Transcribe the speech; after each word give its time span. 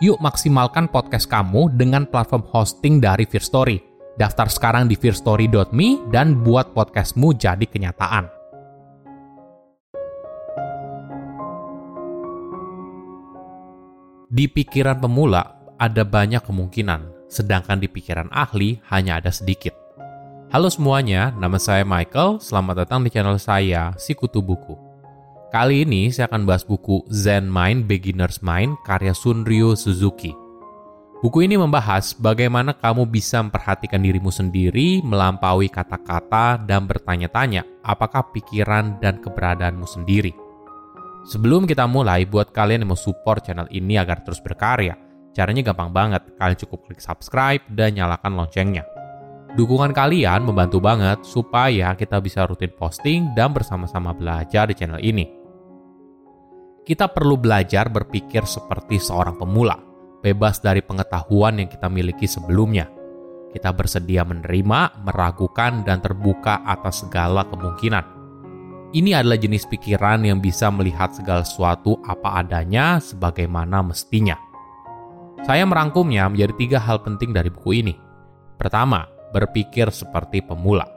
Yuk 0.00 0.16
maksimalkan 0.16 0.88
podcast 0.88 1.28
kamu 1.28 1.76
dengan 1.76 2.08
platform 2.08 2.48
hosting 2.48 3.04
dari 3.04 3.28
Fear 3.28 3.44
Story. 3.44 3.76
Daftar 4.16 4.48
sekarang 4.48 4.88
di 4.88 4.96
fearstory.me 4.96 6.08
dan 6.08 6.40
buat 6.40 6.72
podcastmu 6.72 7.36
jadi 7.36 7.68
kenyataan. 7.68 8.24
Di 14.32 14.48
pikiran 14.48 15.04
pemula 15.04 15.60
ada 15.76 16.00
banyak 16.00 16.48
kemungkinan, 16.48 17.28
sedangkan 17.28 17.76
di 17.76 17.92
pikiran 17.92 18.32
ahli 18.32 18.80
hanya 18.88 19.20
ada 19.20 19.28
sedikit. 19.28 19.76
Halo 20.48 20.72
semuanya, 20.72 21.28
nama 21.36 21.60
saya 21.60 21.84
Michael. 21.84 22.40
Selamat 22.40 22.88
datang 22.88 23.04
di 23.04 23.12
channel 23.12 23.36
saya, 23.36 23.92
Sikutu 24.00 24.40
Buku. 24.40 24.89
Kali 25.50 25.82
ini 25.82 26.14
saya 26.14 26.30
akan 26.30 26.46
bahas 26.46 26.62
buku 26.62 27.02
Zen 27.10 27.50
Mind 27.50 27.90
Beginner's 27.90 28.38
Mind 28.38 28.78
karya 28.86 29.10
Sunryu 29.10 29.74
Suzuki. 29.74 30.30
Buku 31.26 31.42
ini 31.42 31.58
membahas 31.58 32.14
bagaimana 32.14 32.70
kamu 32.70 33.10
bisa 33.10 33.42
memperhatikan 33.42 33.98
dirimu 33.98 34.30
sendiri, 34.30 35.02
melampaui 35.02 35.66
kata-kata, 35.66 36.54
dan 36.62 36.86
bertanya-tanya 36.86 37.66
apakah 37.82 38.30
pikiran 38.30 39.02
dan 39.02 39.18
keberadaanmu 39.18 39.90
sendiri. 39.90 40.30
Sebelum 41.26 41.66
kita 41.66 41.82
mulai, 41.90 42.30
buat 42.30 42.54
kalian 42.54 42.86
yang 42.86 42.94
mau 42.94 43.00
support 43.02 43.42
channel 43.42 43.66
ini 43.74 43.98
agar 43.98 44.22
terus 44.22 44.38
berkarya, 44.38 44.94
caranya 45.34 45.66
gampang 45.66 45.90
banget. 45.90 46.30
Kalian 46.38 46.62
cukup 46.62 46.86
klik 46.86 47.02
subscribe 47.02 47.66
dan 47.74 47.98
nyalakan 47.98 48.38
loncengnya. 48.38 48.86
Dukungan 49.58 49.90
kalian 49.90 50.46
membantu 50.46 50.78
banget 50.78 51.26
supaya 51.26 51.90
kita 51.98 52.22
bisa 52.22 52.46
rutin 52.46 52.70
posting 52.70 53.34
dan 53.34 53.50
bersama-sama 53.50 54.14
belajar 54.14 54.70
di 54.70 54.78
channel 54.78 55.02
ini. 55.02 55.39
Kita 56.84 57.12
perlu 57.12 57.36
belajar 57.36 57.92
berpikir 57.92 58.44
seperti 58.48 58.98
seorang 58.98 59.36
pemula, 59.36 59.76
bebas 60.24 60.58
dari 60.58 60.80
pengetahuan 60.80 61.60
yang 61.60 61.68
kita 61.68 61.86
miliki 61.86 62.26
sebelumnya. 62.26 62.88
Kita 63.50 63.74
bersedia 63.74 64.22
menerima, 64.22 65.02
meragukan, 65.02 65.82
dan 65.82 65.98
terbuka 65.98 66.62
atas 66.64 67.02
segala 67.02 67.46
kemungkinan 67.50 68.20
ini 68.90 69.14
adalah 69.14 69.38
jenis 69.38 69.70
pikiran 69.70 70.26
yang 70.26 70.42
bisa 70.42 70.66
melihat 70.66 71.14
segala 71.14 71.46
sesuatu 71.46 72.02
apa 72.02 72.42
adanya 72.42 72.98
sebagaimana 72.98 73.86
mestinya. 73.86 74.34
Saya 75.46 75.62
merangkumnya 75.62 76.26
menjadi 76.26 76.54
tiga 76.58 76.78
hal 76.82 76.98
penting 76.98 77.30
dari 77.30 77.54
buku 77.54 77.86
ini. 77.86 77.94
Pertama, 78.58 79.06
berpikir 79.30 79.94
seperti 79.94 80.42
pemula. 80.42 80.90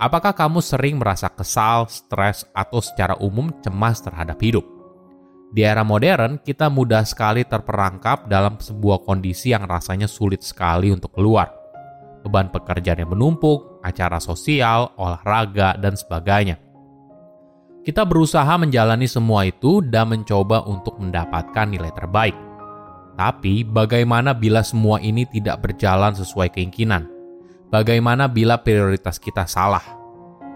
Apakah 0.00 0.32
kamu 0.32 0.64
sering 0.64 0.96
merasa 0.96 1.28
kesal, 1.28 1.84
stres, 1.92 2.48
atau 2.56 2.80
secara 2.80 3.14
umum 3.20 3.52
cemas 3.60 4.00
terhadap 4.00 4.40
hidup? 4.40 4.64
Di 5.52 5.60
era 5.60 5.84
modern, 5.84 6.40
kita 6.40 6.72
mudah 6.72 7.04
sekali 7.04 7.44
terperangkap 7.44 8.24
dalam 8.24 8.56
sebuah 8.56 9.04
kondisi 9.04 9.52
yang 9.52 9.68
rasanya 9.68 10.08
sulit 10.08 10.40
sekali 10.40 10.88
untuk 10.88 11.12
keluar. 11.12 11.52
Beban 12.24 12.48
pekerjaan 12.48 13.04
yang 13.04 13.12
menumpuk, 13.12 13.84
acara 13.84 14.16
sosial, 14.16 14.96
olahraga, 14.96 15.76
dan 15.76 15.92
sebagainya 15.92 16.72
kita 17.82 18.06
berusaha 18.06 18.54
menjalani 18.54 19.10
semua 19.10 19.42
itu 19.42 19.82
dan 19.82 20.14
mencoba 20.14 20.62
untuk 20.70 21.02
mendapatkan 21.02 21.66
nilai 21.66 21.90
terbaik. 21.90 22.36
Tapi, 23.18 23.66
bagaimana 23.66 24.32
bila 24.38 24.62
semua 24.62 25.02
ini 25.02 25.26
tidak 25.26 25.66
berjalan 25.66 26.14
sesuai 26.14 26.54
keinginan? 26.54 27.10
Bagaimana 27.74 28.30
bila 28.30 28.62
prioritas 28.62 29.18
kita 29.18 29.50
salah? 29.50 29.82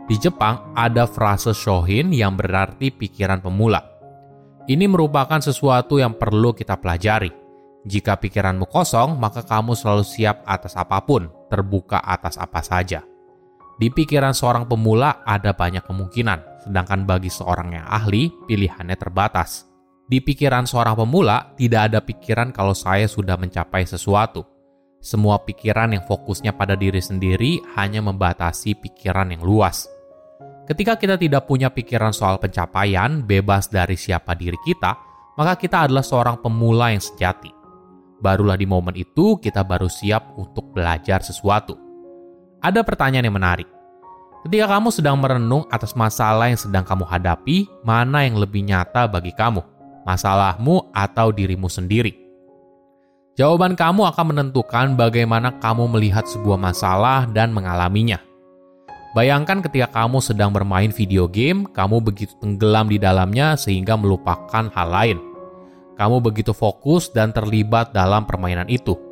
Di 0.07 0.15
Jepang, 0.23 0.71
ada 0.79 1.03
frase 1.11 1.51
shohin 1.51 2.15
yang 2.15 2.39
berarti 2.39 2.95
pikiran 2.95 3.43
pemula. 3.43 3.96
Ini 4.67 4.91
merupakan 4.91 5.39
sesuatu 5.39 6.03
yang 6.03 6.19
perlu 6.19 6.51
kita 6.51 6.75
pelajari. 6.83 7.31
Jika 7.87 8.19
pikiranmu 8.19 8.67
kosong, 8.67 9.15
maka 9.15 9.47
kamu 9.47 9.79
selalu 9.79 10.03
siap 10.03 10.43
atas 10.43 10.75
apa 10.75 10.99
pun, 11.07 11.31
terbuka 11.47 12.03
atas 12.03 12.35
apa 12.35 12.59
saja. 12.67 13.07
Di 13.79 13.95
pikiran 13.95 14.35
seorang 14.35 14.67
pemula 14.67 15.23
ada 15.23 15.55
banyak 15.55 15.87
kemungkinan, 15.87 16.67
sedangkan 16.67 17.07
bagi 17.07 17.31
seorang 17.31 17.79
yang 17.79 17.87
ahli, 17.87 18.35
pilihannya 18.51 18.99
terbatas. 18.99 19.71
Di 20.11 20.19
pikiran 20.19 20.67
seorang 20.67 20.99
pemula, 20.99 21.55
tidak 21.55 21.95
ada 21.95 22.03
pikiran 22.03 22.51
kalau 22.51 22.75
saya 22.75 23.07
sudah 23.07 23.39
mencapai 23.39 23.87
sesuatu. 23.87 24.43
Semua 24.99 25.47
pikiran 25.47 25.95
yang 25.95 26.03
fokusnya 26.11 26.59
pada 26.59 26.75
diri 26.75 26.99
sendiri 26.99 27.63
hanya 27.79 28.03
membatasi 28.03 28.75
pikiran 28.83 29.31
yang 29.31 29.47
luas. 29.47 29.87
Ketika 30.67 30.99
kita 30.99 31.15
tidak 31.15 31.47
punya 31.47 31.71
pikiran 31.71 32.11
soal 32.11 32.43
pencapaian, 32.43 33.23
bebas 33.23 33.71
dari 33.71 33.95
siapa 33.95 34.35
diri 34.35 34.59
kita, 34.67 34.99
maka 35.39 35.55
kita 35.55 35.87
adalah 35.87 36.03
seorang 36.03 36.43
pemula 36.43 36.91
yang 36.91 37.03
sejati. 37.03 37.55
Barulah 38.19 38.59
di 38.59 38.67
momen 38.67 38.99
itu 38.99 39.39
kita 39.39 39.63
baru 39.63 39.87
siap 39.87 40.35
untuk 40.35 40.75
belajar 40.75 41.23
sesuatu 41.23 41.87
ada 42.67 42.83
pertanyaan 42.83 43.31
yang 43.31 43.39
menarik. 43.39 43.69
Ketika 44.43 44.79
kamu 44.79 44.89
sedang 44.95 45.17
merenung 45.19 45.67
atas 45.71 45.95
masalah 45.95 46.51
yang 46.51 46.59
sedang 46.59 46.83
kamu 46.87 47.07
hadapi, 47.07 47.67
mana 47.83 48.27
yang 48.27 48.39
lebih 48.39 48.63
nyata 48.63 49.11
bagi 49.11 49.35
kamu? 49.35 49.63
Masalahmu 50.07 50.95
atau 50.95 51.35
dirimu 51.35 51.67
sendiri? 51.67 52.15
Jawaban 53.39 53.75
kamu 53.75 54.07
akan 54.07 54.27
menentukan 54.33 54.95
bagaimana 54.95 55.59
kamu 55.63 55.91
melihat 55.99 56.25
sebuah 56.27 56.59
masalah 56.59 57.27
dan 57.31 57.51
mengalaminya. 57.55 58.23
Bayangkan 59.17 59.65
ketika 59.65 59.89
kamu 59.97 60.21
sedang 60.21 60.53
bermain 60.53 60.93
video 60.93 61.25
game, 61.25 61.65
kamu 61.73 62.05
begitu 62.05 62.37
tenggelam 62.37 62.93
di 62.93 63.01
dalamnya 63.01 63.57
sehingga 63.57 63.97
melupakan 63.97 64.69
hal 64.69 64.89
lain. 64.93 65.19
Kamu 65.97 66.21
begitu 66.21 66.53
fokus 66.53 67.09
dan 67.09 67.33
terlibat 67.33 67.97
dalam 67.97 68.29
permainan 68.29 68.69
itu 68.69 69.07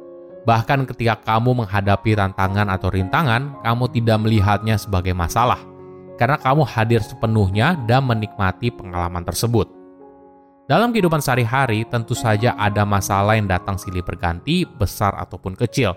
Bahkan 0.45 0.85
ketika 0.93 1.17
kamu 1.25 1.65
menghadapi 1.65 2.13
tantangan 2.13 2.69
atau 2.69 2.93
rintangan, 2.93 3.65
kamu 3.65 3.85
tidak 3.97 4.19
melihatnya 4.21 4.77
sebagai 4.77 5.17
masalah, 5.17 5.57
karena 6.21 6.37
kamu 6.37 6.69
hadir 6.69 7.01
sepenuhnya 7.01 7.81
dan 7.89 8.05
menikmati 8.05 8.69
pengalaman 8.69 9.25
tersebut. 9.25 9.73
Dalam 10.69 10.93
kehidupan 10.93 11.21
sehari-hari, 11.21 11.89
tentu 11.89 12.13
saja 12.13 12.57
ada 12.61 12.85
masalah 12.85 13.37
yang 13.37 13.49
datang 13.49 13.81
silih 13.81 14.05
berganti, 14.05 14.69
besar 14.69 15.17
ataupun 15.17 15.57
kecil. 15.57 15.97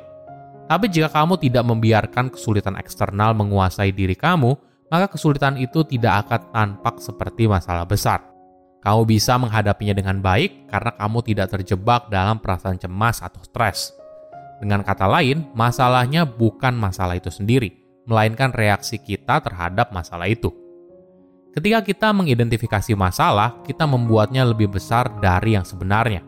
Tapi 0.67 0.91
jika 0.91 1.07
kamu 1.07 1.39
tidak 1.39 1.63
membiarkan 1.63 2.27
kesulitan 2.27 2.75
eksternal 2.75 3.31
menguasai 3.31 3.95
diri 3.95 4.19
kamu, 4.19 4.51
maka 4.91 5.07
kesulitan 5.07 5.55
itu 5.55 5.83
tidak 5.87 6.27
akan 6.27 6.41
tampak 6.51 6.95
seperti 6.99 7.47
masalah 7.47 7.87
besar. 7.87 8.23
Kamu 8.83 9.03
bisa 9.07 9.35
menghadapinya 9.39 9.95
dengan 9.95 10.19
baik 10.19 10.67
karena 10.67 10.91
kamu 10.95 11.19
tidak 11.23 11.47
terjebak 11.55 12.11
dalam 12.11 12.39
perasaan 12.39 12.79
cemas 12.79 13.23
atau 13.23 13.39
stres. 13.43 13.95
Dengan 14.59 14.83
kata 14.83 15.07
lain, 15.07 15.47
masalahnya 15.55 16.27
bukan 16.27 16.75
masalah 16.75 17.15
itu 17.15 17.31
sendiri, 17.31 17.77
melainkan 18.03 18.51
reaksi 18.51 18.99
kita 18.99 19.39
terhadap 19.39 19.91
masalah 19.95 20.27
itu. 20.27 20.49
Ketika 21.55 21.81
kita 21.81 22.13
mengidentifikasi 22.13 22.93
masalah, 22.93 23.63
kita 23.65 23.87
membuatnya 23.87 24.45
lebih 24.45 24.69
besar 24.69 25.09
dari 25.17 25.57
yang 25.57 25.65
sebenarnya. 25.65 26.21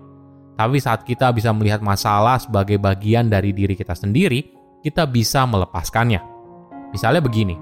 Tapi 0.60 0.76
saat 0.84 1.08
kita 1.08 1.32
bisa 1.32 1.56
melihat 1.56 1.80
masalah 1.80 2.36
sebagai 2.36 2.76
bagian 2.76 3.32
dari 3.32 3.56
diri 3.56 3.80
kita 3.80 3.96
sendiri, 3.96 4.44
kita 4.84 5.08
bisa 5.08 5.48
melepaskannya. 5.48 6.20
Misalnya 6.92 7.24
begini, 7.24 7.56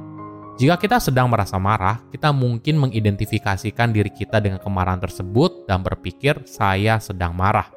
jika 0.58 0.82
kita 0.82 0.98
sedang 0.98 1.30
merasa 1.30 1.62
marah, 1.62 2.02
kita 2.10 2.34
mungkin 2.34 2.82
mengidentifikasikan 2.82 3.94
diri 3.94 4.10
kita 4.10 4.42
dengan 4.42 4.58
kemarahan 4.58 4.98
tersebut 4.98 5.70
dan 5.70 5.86
berpikir, 5.86 6.42
"Saya 6.50 6.98
sedang 6.98 7.38
marah." 7.38 7.70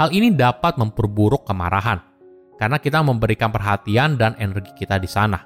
Hal 0.00 0.16
ini 0.16 0.32
dapat 0.32 0.80
memperburuk 0.80 1.44
kemarahan 1.44 2.00
karena 2.56 2.80
kita 2.80 3.04
memberikan 3.04 3.52
perhatian 3.52 4.16
dan 4.16 4.32
energi 4.40 4.72
kita 4.80 4.96
di 4.96 5.10
sana. 5.12 5.44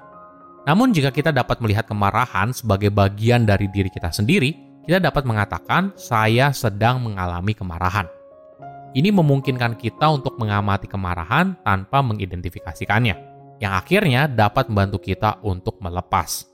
Namun, 0.63 0.95
jika 0.95 1.11
kita 1.11 1.35
dapat 1.35 1.59
melihat 1.59 1.83
kemarahan 1.91 2.55
sebagai 2.55 2.87
bagian 2.87 3.43
dari 3.43 3.67
diri 3.67 3.91
kita 3.91 4.15
sendiri, 4.15 4.72
kita 4.83 4.99
dapat 4.99 5.23
mengatakan, 5.23 5.95
"Saya 5.95 6.51
sedang 6.51 6.99
mengalami 6.99 7.55
kemarahan." 7.55 8.07
Ini 8.93 9.09
memungkinkan 9.09 9.79
kita 9.79 10.11
untuk 10.11 10.37
mengamati 10.37 10.85
kemarahan 10.85 11.57
tanpa 11.65 12.03
mengidentifikasikannya, 12.05 13.15
yang 13.57 13.73
akhirnya 13.73 14.29
dapat 14.29 14.69
membantu 14.69 15.01
kita 15.01 15.41
untuk 15.41 15.81
melepas. 15.81 16.45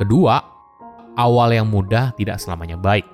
Kedua, 0.00 0.40
awal 1.18 1.52
yang 1.52 1.68
mudah 1.68 2.16
tidak 2.16 2.40
selamanya 2.40 2.80
baik. 2.80 3.04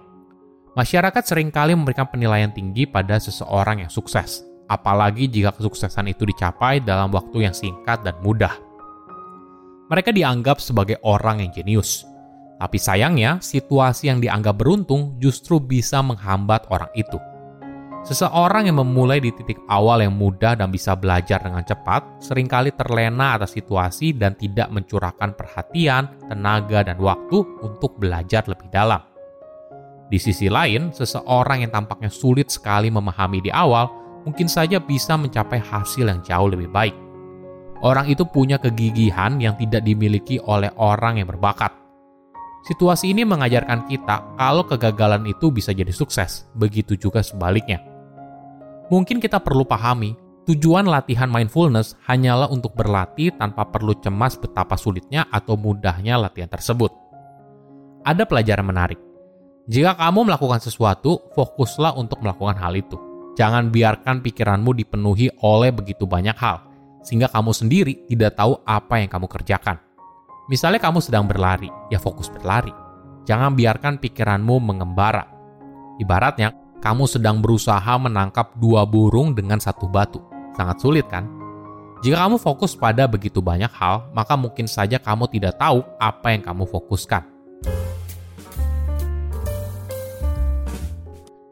Masyarakat 0.79 1.25
sering 1.27 1.51
kali 1.51 1.75
memberikan 1.75 2.07
penilaian 2.07 2.55
tinggi 2.55 2.87
pada 2.87 3.19
seseorang 3.19 3.83
yang 3.83 3.91
sukses, 3.91 4.47
apalagi 4.71 5.27
jika 5.27 5.51
kesuksesan 5.59 6.07
itu 6.07 6.23
dicapai 6.23 6.79
dalam 6.79 7.11
waktu 7.11 7.51
yang 7.51 7.57
singkat 7.57 8.07
dan 8.07 8.15
mudah. 8.23 8.68
Mereka 9.89 10.13
dianggap 10.13 10.61
sebagai 10.61 11.01
orang 11.01 11.41
yang 11.41 11.51
jenius. 11.53 12.05
Tapi 12.61 12.77
sayangnya, 12.77 13.41
situasi 13.41 14.13
yang 14.13 14.21
dianggap 14.21 14.61
beruntung 14.61 15.17
justru 15.17 15.57
bisa 15.57 16.05
menghambat 16.05 16.69
orang 16.69 16.93
itu. 16.93 17.17
Seseorang 18.05 18.69
yang 18.69 18.79
memulai 18.85 19.19
di 19.19 19.33
titik 19.33 19.57
awal 19.67 20.05
yang 20.05 20.13
mudah 20.15 20.55
dan 20.61 20.69
bisa 20.69 20.93
belajar 20.93 21.41
dengan 21.41 21.65
cepat, 21.65 22.21
sering 22.21 22.47
kali 22.47 22.71
terlena 22.77 23.41
atas 23.41 23.57
situasi 23.57 24.13
dan 24.13 24.37
tidak 24.37 24.69
mencurahkan 24.71 25.35
perhatian, 25.35 26.13
tenaga, 26.29 26.85
dan 26.85 27.01
waktu 27.01 27.43
untuk 27.65 27.97
belajar 27.97 28.45
lebih 28.45 28.69
dalam. 28.69 29.01
Di 30.09 30.17
sisi 30.21 30.49
lain, 30.49 30.93
seseorang 30.93 31.65
yang 31.65 31.73
tampaknya 31.73 32.13
sulit 32.13 32.49
sekali 32.53 32.89
memahami 32.93 33.45
di 33.45 33.51
awal 33.53 33.89
mungkin 34.25 34.49
saja 34.49 34.81
bisa 34.81 35.17
mencapai 35.17 35.61
hasil 35.61 36.05
yang 36.05 36.21
jauh 36.25 36.49
lebih 36.49 36.69
baik. 36.69 37.08
Orang 37.79 38.11
itu 38.11 38.27
punya 38.27 38.59
kegigihan 38.59 39.39
yang 39.39 39.55
tidak 39.55 39.87
dimiliki 39.87 40.43
oleh 40.43 40.71
orang 40.79 41.23
yang 41.23 41.31
berbakat. 41.31 41.71
Situasi 42.67 43.15
ini 43.15 43.23
mengajarkan 43.23 43.87
kita 43.87 44.35
kalau 44.35 44.67
kegagalan 44.67 45.25
itu 45.31 45.49
bisa 45.55 45.71
jadi 45.71 45.95
sukses, 45.95 46.51
begitu 46.59 46.99
juga 46.99 47.23
sebaliknya. 47.23 47.79
Mungkin 48.91 49.23
kita 49.23 49.39
perlu 49.39 49.63
pahami, 49.63 50.19
tujuan 50.51 50.91
latihan 50.91 51.31
mindfulness 51.31 51.95
hanyalah 52.11 52.51
untuk 52.51 52.75
berlatih 52.75 53.31
tanpa 53.39 53.63
perlu 53.71 53.95
cemas 54.03 54.35
betapa 54.35 54.75
sulitnya 54.75 55.31
atau 55.31 55.55
mudahnya 55.55 56.19
latihan 56.19 56.51
tersebut. 56.51 56.91
Ada 58.03 58.27
pelajaran 58.27 58.67
menarik 58.67 58.99
jika 59.69 60.01
kamu 60.01 60.33
melakukan 60.33 60.65
sesuatu, 60.65 61.29
fokuslah 61.37 61.93
untuk 61.93 62.25
melakukan 62.25 62.57
hal 62.57 62.73
itu. 62.73 62.97
Jangan 63.37 63.69
biarkan 63.69 64.25
pikiranmu 64.25 64.73
dipenuhi 64.73 65.29
oleh 65.45 65.69
begitu 65.77 66.09
banyak 66.09 66.33
hal, 66.41 66.68
sehingga 67.09 67.33
kamu 67.33 67.57
sendiri 67.57 68.05
tidak 68.05 68.37
tahu 68.37 68.61
apa 68.69 69.01
yang 69.01 69.09
kamu 69.09 69.25
kerjakan. 69.33 69.81
Misalnya 70.53 70.77
kamu 70.77 71.01
sedang 71.01 71.25
berlari, 71.25 71.73
ya 71.89 71.97
fokus 71.97 72.29
berlari. 72.29 72.69
Jangan 73.25 73.57
biarkan 73.57 73.97
pikiranmu 73.97 74.61
mengembara. 74.61 75.25
Ibaratnya, 75.97 76.53
kamu 76.85 77.09
sedang 77.09 77.41
berusaha 77.41 77.97
menangkap 77.97 78.53
dua 78.61 78.85
burung 78.85 79.33
dengan 79.33 79.57
satu 79.57 79.89
batu. 79.89 80.21
Sangat 80.53 80.85
sulit 80.85 81.09
kan? 81.09 81.25
Jika 82.05 82.29
kamu 82.29 82.37
fokus 82.37 82.77
pada 82.77 83.09
begitu 83.09 83.41
banyak 83.41 83.73
hal, 83.73 84.13
maka 84.13 84.37
mungkin 84.37 84.69
saja 84.69 85.01
kamu 85.01 85.33
tidak 85.33 85.57
tahu 85.57 85.81
apa 85.97 86.37
yang 86.37 86.45
kamu 86.45 86.69
fokuskan. 86.69 87.25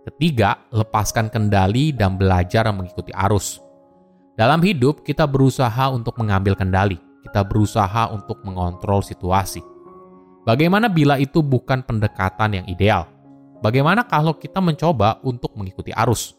Ketiga, 0.05 0.69
lepaskan 0.69 1.33
kendali 1.33 1.91
dan 1.97 2.15
belajar 2.15 2.69
mengikuti 2.73 3.11
arus. 3.11 3.66
Dalam 4.37 4.61
hidup, 4.61 5.01
kita 5.01 5.25
berusaha 5.25 5.89
untuk 5.89 6.21
mengambil 6.21 6.53
kendali. 6.53 7.01
Kita 7.25 7.41
berusaha 7.43 8.13
untuk 8.13 8.45
mengontrol 8.45 9.01
situasi. 9.01 9.65
Bagaimana 10.45 10.87
bila 10.87 11.19
itu 11.19 11.43
bukan 11.43 11.83
pendekatan 11.83 12.63
yang 12.63 12.67
ideal? 12.69 13.09
Bagaimana 13.65 14.05
kalau 14.05 14.37
kita 14.37 14.61
mencoba 14.61 15.19
untuk 15.25 15.57
mengikuti 15.57 15.91
arus? 15.91 16.37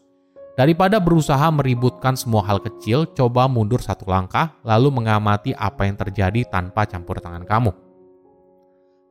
Daripada 0.54 1.02
berusaha 1.02 1.44
meributkan 1.50 2.14
semua 2.14 2.46
hal 2.46 2.62
kecil, 2.62 3.10
coba 3.12 3.50
mundur 3.50 3.82
satu 3.82 4.06
langkah, 4.06 4.54
lalu 4.62 4.94
mengamati 4.94 5.52
apa 5.54 5.86
yang 5.86 5.98
terjadi 5.98 6.46
tanpa 6.46 6.86
campur 6.86 7.18
tangan 7.18 7.42
kamu. 7.42 7.70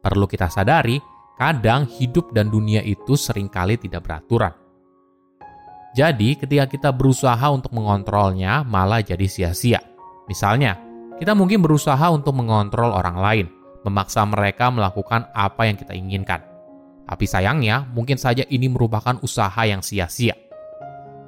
Perlu 0.01 0.25
kita 0.28 0.48
sadari, 0.48 1.00
Kadang 1.38 1.86
hidup 1.86 2.34
dan 2.34 2.50
dunia 2.50 2.81
itu 2.81 3.13
sering 3.13 3.45
kali 3.45 3.78
tidak 3.78 4.10
beraturan. 4.10 4.50
Jadi, 5.97 6.38
ketika 6.38 6.69
kita 6.69 6.89
berusaha 6.94 7.41
untuk 7.49 7.73
mengontrolnya, 7.73 8.61
malah 8.61 9.01
jadi 9.01 9.25
sia-sia. 9.25 9.81
Misalnya, 10.29 10.77
kita 11.17 11.33
mungkin 11.33 11.65
berusaha 11.65 12.13
untuk 12.13 12.38
mengontrol 12.38 12.94
orang 12.94 13.17
lain, 13.17 13.45
memaksa 13.81 14.21
mereka 14.29 14.69
melakukan 14.69 15.25
apa 15.33 15.65
yang 15.65 15.73
kita 15.73 15.97
inginkan. 15.97 16.45
Tapi 17.09 17.25
sayangnya, 17.25 17.81
mungkin 17.97 18.21
saja 18.21 18.45
ini 18.45 18.69
merupakan 18.69 19.17
usaha 19.25 19.57
yang 19.65 19.81
sia-sia. 19.81 20.38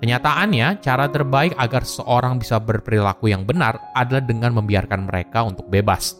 Kenyataannya, 0.06 0.86
cara 0.86 1.10
terbaik 1.10 1.57
agar 1.57 1.81
seorang 1.81 2.38
bisa 2.38 2.62
berperilaku 2.62 3.33
yang 3.33 3.50
benar 3.50 3.89
adalah 3.98 4.22
dengan 4.22 4.54
membiarkan 4.54 5.10
mereka 5.10 5.50
untuk 5.50 5.65
bebas. 5.65 6.13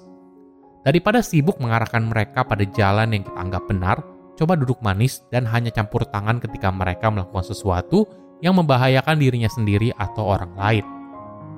Daripada 0.82 1.22
sibuk 1.22 1.62
mengarahkan 1.62 2.02
mereka 2.02 2.42
pada 2.50 2.66
jalan 2.66 3.14
yang 3.14 3.22
kita 3.22 3.38
anggap 3.38 3.64
benar, 3.70 4.02
coba 4.34 4.58
duduk 4.58 4.82
manis 4.82 5.22
dan 5.30 5.46
hanya 5.46 5.70
campur 5.70 6.02
tangan 6.10 6.42
ketika 6.42 6.74
mereka 6.74 7.14
melakukan 7.14 7.46
sesuatu 7.46 8.10
yang 8.40 8.56
membahayakan 8.56 9.20
dirinya 9.20 9.52
sendiri 9.52 9.92
atau 9.96 10.24
orang 10.36 10.52
lain. 10.56 10.86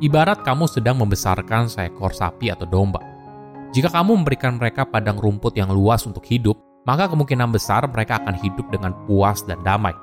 Ibarat 0.02 0.42
kamu 0.42 0.66
sedang 0.66 0.98
membesarkan 0.98 1.70
seekor 1.70 2.10
sapi 2.14 2.50
atau 2.50 2.66
domba. 2.66 3.02
Jika 3.72 3.94
kamu 3.94 4.26
memberikan 4.26 4.58
mereka 4.58 4.84
padang 4.84 5.22
rumput 5.22 5.56
yang 5.56 5.70
luas 5.70 6.04
untuk 6.10 6.26
hidup, 6.26 6.58
maka 6.84 7.06
kemungkinan 7.06 7.54
besar 7.54 7.86
mereka 7.86 8.18
akan 8.18 8.34
hidup 8.42 8.68
dengan 8.74 8.98
puas 9.06 9.46
dan 9.46 9.62
damai. 9.62 9.94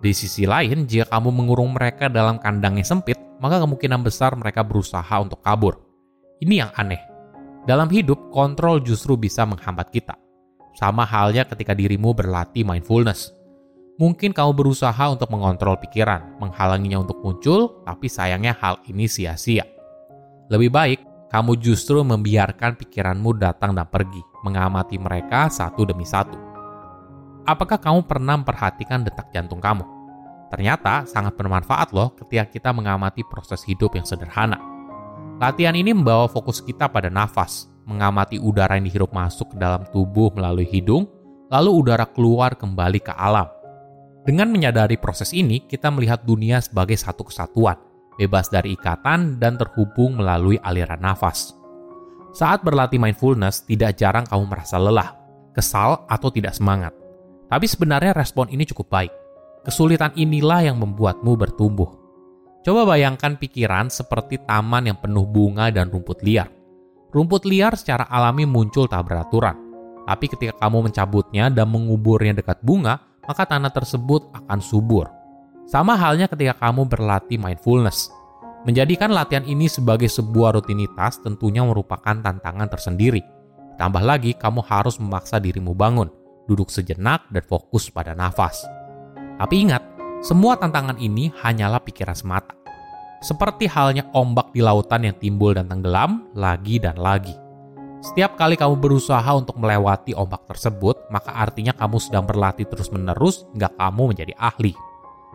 Di 0.00 0.12
sisi 0.12 0.44
lain, 0.44 0.84
jika 0.84 1.08
kamu 1.12 1.32
mengurung 1.32 1.72
mereka 1.72 2.08
dalam 2.12 2.36
kandang 2.40 2.76
yang 2.76 2.88
sempit, 2.88 3.16
maka 3.40 3.60
kemungkinan 3.60 4.04
besar 4.04 4.36
mereka 4.36 4.60
berusaha 4.60 5.12
untuk 5.20 5.40
kabur. 5.40 5.80
Ini 6.40 6.64
yang 6.64 6.70
aneh. 6.76 7.00
Dalam 7.64 7.88
hidup, 7.92 8.32
kontrol 8.32 8.80
justru 8.80 9.16
bisa 9.16 9.44
menghambat 9.44 9.92
kita. 9.92 10.16
Sama 10.76 11.04
halnya 11.04 11.44
ketika 11.44 11.76
dirimu 11.76 12.16
berlatih 12.16 12.64
mindfulness. 12.64 13.32
Mungkin 14.00 14.32
kamu 14.32 14.56
berusaha 14.56 15.12
untuk 15.12 15.28
mengontrol 15.28 15.76
pikiran, 15.76 16.40
menghalanginya 16.40 17.04
untuk 17.04 17.20
muncul, 17.20 17.84
tapi 17.84 18.08
sayangnya 18.08 18.56
hal 18.56 18.80
ini 18.88 19.04
sia-sia. 19.04 19.68
Lebih 20.48 20.72
baik, 20.72 21.00
kamu 21.28 21.60
justru 21.60 22.00
membiarkan 22.00 22.80
pikiranmu 22.80 23.36
datang 23.36 23.76
dan 23.76 23.84
pergi, 23.84 24.24
mengamati 24.40 24.96
mereka 24.96 25.52
satu 25.52 25.84
demi 25.84 26.08
satu. 26.08 26.40
Apakah 27.44 27.76
kamu 27.76 28.08
pernah 28.08 28.40
memperhatikan 28.40 29.04
detak 29.04 29.28
jantung 29.36 29.60
kamu? 29.60 29.84
Ternyata 30.48 31.04
sangat 31.04 31.36
bermanfaat 31.36 31.92
loh 31.92 32.16
ketika 32.16 32.48
kita 32.48 32.70
mengamati 32.72 33.20
proses 33.28 33.60
hidup 33.68 33.92
yang 34.00 34.08
sederhana. 34.08 34.56
Latihan 35.36 35.76
ini 35.76 35.92
membawa 35.92 36.24
fokus 36.24 36.64
kita 36.64 36.88
pada 36.88 37.12
nafas, 37.12 37.68
mengamati 37.84 38.40
udara 38.40 38.80
yang 38.80 38.88
dihirup 38.88 39.12
masuk 39.12 39.52
ke 39.52 39.56
dalam 39.60 39.84
tubuh 39.92 40.32
melalui 40.32 40.64
hidung, 40.64 41.04
lalu 41.52 41.84
udara 41.84 42.08
keluar 42.08 42.56
kembali 42.56 43.04
ke 43.04 43.12
alam. 43.12 43.59
Dengan 44.20 44.52
menyadari 44.52 45.00
proses 45.00 45.32
ini, 45.32 45.64
kita 45.64 45.88
melihat 45.88 46.20
dunia 46.28 46.60
sebagai 46.60 46.96
satu 47.00 47.24
kesatuan, 47.24 47.80
bebas 48.20 48.52
dari 48.52 48.76
ikatan 48.76 49.40
dan 49.40 49.56
terhubung 49.56 50.20
melalui 50.20 50.60
aliran 50.60 51.00
nafas. 51.00 51.56
Saat 52.36 52.60
berlatih 52.60 53.00
mindfulness, 53.00 53.64
tidak 53.64 53.96
jarang 53.96 54.28
kamu 54.28 54.44
merasa 54.44 54.76
lelah, 54.76 55.16
kesal, 55.56 56.04
atau 56.04 56.28
tidak 56.28 56.52
semangat. 56.52 56.92
Tapi 57.48 57.66
sebenarnya 57.66 58.14
respon 58.14 58.46
ini 58.52 58.68
cukup 58.68 58.92
baik. 58.92 59.12
Kesulitan 59.66 60.14
inilah 60.14 60.68
yang 60.68 60.76
membuatmu 60.78 61.34
bertumbuh. 61.34 61.90
Coba 62.60 62.84
bayangkan 62.84 63.40
pikiran 63.40 63.88
seperti 63.88 64.36
taman 64.44 64.92
yang 64.92 64.98
penuh 65.00 65.24
bunga 65.24 65.72
dan 65.72 65.88
rumput 65.88 66.20
liar. 66.20 66.52
Rumput 67.10 67.48
liar 67.48 67.74
secara 67.74 68.06
alami 68.06 68.46
muncul 68.46 68.86
tak 68.86 69.08
beraturan, 69.08 69.56
tapi 70.06 70.30
ketika 70.30 70.54
kamu 70.62 70.92
mencabutnya 70.92 71.50
dan 71.50 71.66
menguburnya 71.66 72.38
dekat 72.38 72.62
bunga, 72.62 73.09
maka 73.24 73.48
tanah 73.48 73.72
tersebut 73.72 74.28
akan 74.32 74.58
subur. 74.60 75.08
Sama 75.70 75.94
halnya 75.94 76.26
ketika 76.26 76.66
kamu 76.66 76.86
berlatih 76.90 77.38
mindfulness. 77.38 78.10
Menjadikan 78.66 79.08
latihan 79.08 79.46
ini 79.46 79.70
sebagai 79.70 80.10
sebuah 80.10 80.58
rutinitas 80.60 81.22
tentunya 81.24 81.64
merupakan 81.64 82.12
tantangan 82.12 82.68
tersendiri. 82.68 83.24
Tambah 83.80 84.04
lagi, 84.04 84.36
kamu 84.36 84.60
harus 84.60 85.00
memaksa 85.00 85.40
dirimu 85.40 85.72
bangun, 85.72 86.12
duduk 86.44 86.68
sejenak, 86.68 87.24
dan 87.32 87.40
fokus 87.48 87.88
pada 87.88 88.12
nafas. 88.12 88.68
Tapi 89.40 89.64
ingat, 89.64 89.80
semua 90.20 90.60
tantangan 90.60 91.00
ini 91.00 91.32
hanyalah 91.40 91.80
pikiran 91.80 92.12
semata. 92.12 92.52
Seperti 93.24 93.64
halnya 93.64 94.04
ombak 94.12 94.52
di 94.52 94.60
lautan 94.60 95.08
yang 95.08 95.16
timbul 95.16 95.56
dan 95.56 95.64
tenggelam 95.68 96.28
lagi 96.36 96.76
dan 96.76 97.00
lagi. 97.00 97.32
Setiap 98.00 98.40
kali 98.40 98.56
kamu 98.56 98.80
berusaha 98.80 99.28
untuk 99.36 99.60
melewati 99.60 100.16
ombak 100.16 100.48
tersebut, 100.48 101.12
maka 101.12 101.36
artinya 101.36 101.76
kamu 101.76 102.00
sedang 102.00 102.24
berlatih 102.24 102.64
terus-menerus 102.64 103.44
hingga 103.52 103.68
kamu 103.76 104.16
menjadi 104.16 104.32
ahli. 104.40 104.72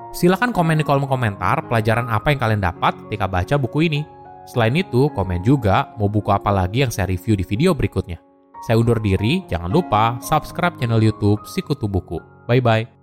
Silahkan 0.09 0.49
komen 0.49 0.81
di 0.81 0.85
kolom 0.87 1.05
komentar 1.05 1.61
pelajaran 1.69 2.09
apa 2.09 2.33
yang 2.33 2.39
kalian 2.41 2.61
dapat 2.65 2.97
ketika 3.05 3.29
baca 3.29 3.55
buku 3.61 3.85
ini. 3.85 4.01
Selain 4.49 4.73
itu, 4.73 5.13
komen 5.13 5.45
juga 5.45 5.93
mau 6.01 6.09
buku 6.09 6.33
apa 6.33 6.49
lagi 6.49 6.81
yang 6.81 6.89
saya 6.89 7.05
review 7.05 7.37
di 7.37 7.45
video 7.45 7.77
berikutnya. 7.77 8.17
Saya 8.65 8.81
undur 8.81 8.97
diri, 8.97 9.45
jangan 9.45 9.69
lupa 9.69 10.17
subscribe 10.25 10.73
channel 10.81 11.01
YouTube 11.01 11.45
Sikutu 11.45 11.85
Buku. 11.85 12.17
Bye-bye. 12.49 12.94